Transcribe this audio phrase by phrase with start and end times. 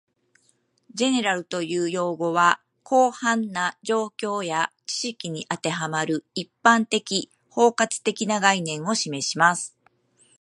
[0.95, 2.59] "General" という用語は、
[2.89, 9.77] 広範な状況や知識に当てはまる、一般的・包括的な概念を示します